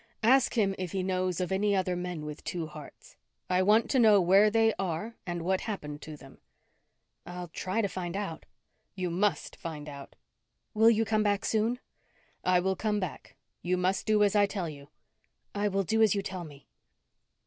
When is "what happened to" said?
5.43-6.17